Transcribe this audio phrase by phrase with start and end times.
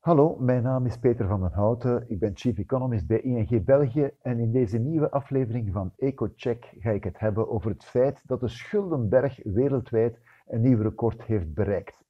[0.00, 2.04] Hallo, mijn naam is Peter van den Houten.
[2.08, 6.90] Ik ben Chief Economist bij ING België en in deze nieuwe aflevering van EcoCheck ga
[6.90, 12.04] ik het hebben over het feit dat de schuldenberg wereldwijd een nieuw record heeft bereikt.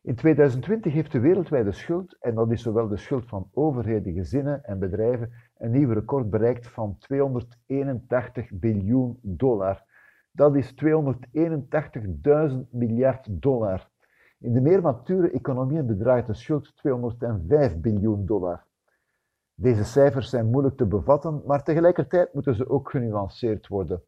[0.00, 4.64] In 2020 heeft de wereldwijde schuld, en dat is zowel de schuld van overheden, gezinnen
[4.64, 9.84] en bedrijven, een nieuw record bereikt van 281 biljoen dollar.
[10.32, 13.90] Dat is 281.000 miljard dollar.
[14.42, 18.64] In de meer mature economieën bedraagt de schuld 205 biljoen dollar.
[19.54, 24.02] Deze cijfers zijn moeilijk te bevatten, maar tegelijkertijd moeten ze ook genuanceerd worden.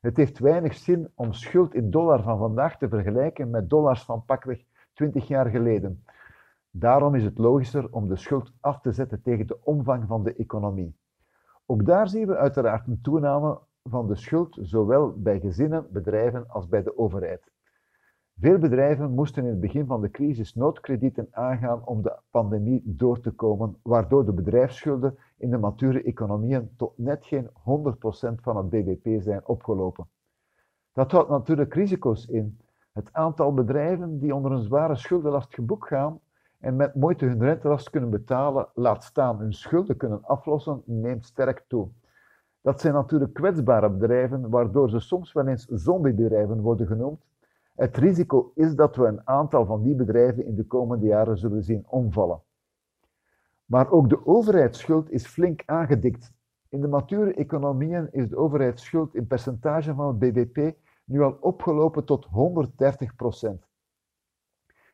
[0.00, 4.24] Het heeft weinig zin om schuld in dollar van vandaag te vergelijken met dollars van
[4.24, 6.04] pakweg 20 jaar geleden.
[6.70, 10.34] Daarom is het logischer om de schuld af te zetten tegen de omvang van de
[10.34, 10.96] economie.
[11.66, 16.68] Ook daar zien we uiteraard een toename van de schuld, zowel bij gezinnen, bedrijven als
[16.68, 17.52] bij de overheid.
[18.40, 23.20] Veel bedrijven moesten in het begin van de crisis noodkredieten aangaan om de pandemie door
[23.20, 27.52] te komen, waardoor de bedrijfsschulden in de mature economieën tot net geen 100%
[28.40, 30.06] van het bbp zijn opgelopen.
[30.92, 32.58] Dat houdt natuurlijk risico's in.
[32.92, 36.20] Het aantal bedrijven die onder een zware schuldenlast geboekt gaan
[36.58, 41.64] en met moeite hun rentelast kunnen betalen, laat staan hun schulden kunnen aflossen, neemt sterk
[41.68, 41.88] toe.
[42.60, 47.24] Dat zijn natuurlijk kwetsbare bedrijven, waardoor ze soms wel eens zombiebedrijven worden genoemd,
[47.74, 51.62] het risico is dat we een aantal van die bedrijven in de komende jaren zullen
[51.62, 52.42] zien omvallen.
[53.64, 56.32] Maar ook de overheidsschuld is flink aangedikt.
[56.68, 62.04] In de mature economieën is de overheidsschuld in percentage van het bbp nu al opgelopen
[62.04, 63.66] tot 130 procent.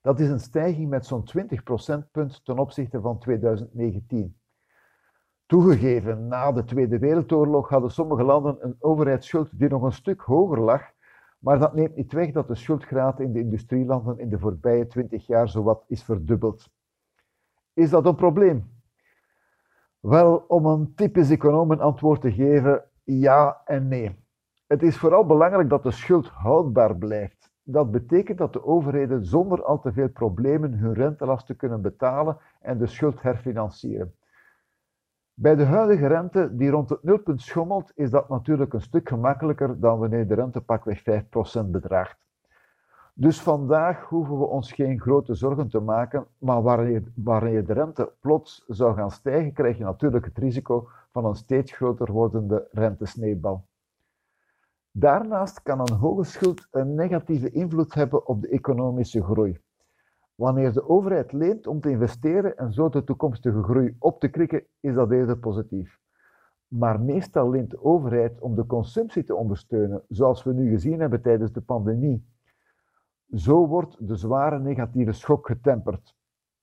[0.00, 4.36] Dat is een stijging met zo'n 20 procentpunt ten opzichte van 2019.
[5.46, 10.60] Toegegeven, na de Tweede Wereldoorlog hadden sommige landen een overheidsschuld die nog een stuk hoger
[10.60, 10.96] lag
[11.38, 15.26] maar dat neemt niet weg dat de schuldgraad in de industrielanden in de voorbije twintig
[15.26, 16.70] jaar zowat is verdubbeld.
[17.72, 18.76] Is dat een probleem?
[20.00, 24.26] Wel, om een typisch econoom antwoord te geven, ja en nee.
[24.66, 27.52] Het is vooral belangrijk dat de schuld houdbaar blijft.
[27.62, 32.78] Dat betekent dat de overheden zonder al te veel problemen hun rentelasten kunnen betalen en
[32.78, 34.14] de schuld herfinancieren.
[35.40, 39.80] Bij de huidige rente, die rond het nulpunt schommelt, is dat natuurlijk een stuk gemakkelijker
[39.80, 42.18] dan wanneer de rente pakweg 5% bedraagt.
[43.14, 48.12] Dus vandaag hoeven we ons geen grote zorgen te maken, maar wanneer, wanneer de rente
[48.20, 53.66] plots zou gaan stijgen, krijg je natuurlijk het risico van een steeds groter wordende rentesneeuwbal.
[54.90, 59.60] Daarnaast kan een hoge schuld een negatieve invloed hebben op de economische groei.
[60.38, 64.64] Wanneer de overheid leent om te investeren en zo de toekomstige groei op te krikken,
[64.80, 65.98] is dat eerder positief.
[66.68, 71.22] Maar meestal leent de overheid om de consumptie te ondersteunen, zoals we nu gezien hebben
[71.22, 72.26] tijdens de pandemie.
[73.34, 76.16] Zo wordt de zware negatieve schok getemperd.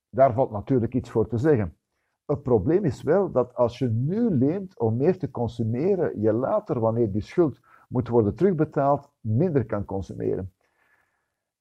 [0.09, 1.77] Daar valt natuurlijk iets voor te zeggen.
[2.25, 6.79] Het probleem is wel dat als je nu leent om meer te consumeren, je later,
[6.79, 7.59] wanneer die schuld
[7.89, 10.54] moet worden terugbetaald, minder kan consumeren.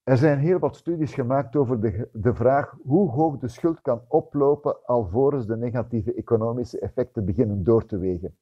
[0.04, 4.00] Er zijn heel wat studies gemaakt over de, de vraag hoe hoog de schuld kan
[4.08, 8.36] oplopen alvorens de negatieve economische effecten beginnen door te wegen.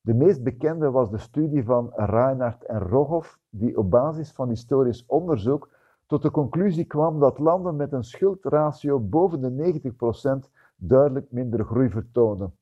[0.00, 5.06] De meest bekende was de studie van Reinhardt en Rogoff, die op basis van historisch
[5.06, 5.68] onderzoek
[6.06, 9.80] tot de conclusie kwam dat landen met een schuldratio boven de
[10.46, 12.54] 90% duidelijk minder groei vertoonden.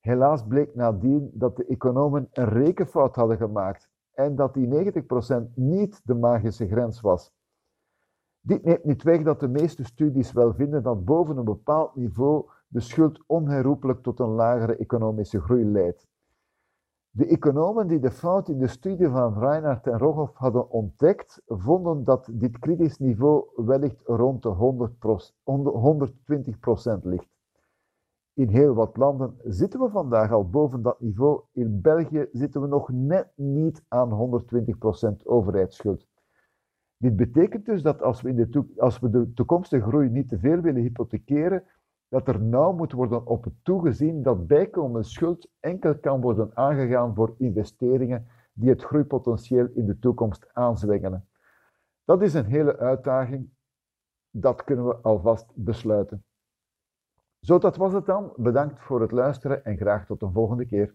[0.00, 6.00] Helaas bleek nadien dat de economen een rekenfout hadden gemaakt en dat die 90% niet
[6.04, 7.32] de magische grens was.
[8.40, 12.48] Dit neemt niet weg dat de meeste studies wel vinden dat boven een bepaald niveau
[12.68, 16.06] de schuld onherroepelijk tot een lagere economische groei leidt.
[17.10, 22.04] De economen die de fout in de studie van Reinhardt en Rogoff hadden ontdekt, vonden
[22.04, 25.32] dat dit kritisch niveau wellicht rond de 100
[26.98, 27.28] 120% ligt.
[28.32, 31.40] In heel wat landen zitten we vandaag al boven dat niveau.
[31.52, 34.40] In België zitten we nog net niet aan
[35.20, 36.06] 120% overheidsschuld.
[37.02, 40.38] Dit betekent dus dat als we, in de als we de toekomstige groei niet te
[40.38, 41.64] veel willen hypothekeren,
[42.08, 47.34] dat er nauw moet worden op toegezien dat bijkomende schuld enkel kan worden aangegaan voor
[47.38, 51.28] investeringen die het groeipotentieel in de toekomst aanzwengelen.
[52.04, 53.50] Dat is een hele uitdaging.
[54.30, 56.24] Dat kunnen we alvast besluiten.
[57.40, 58.32] Zo, dat was het dan.
[58.36, 60.94] Bedankt voor het luisteren en graag tot een volgende keer.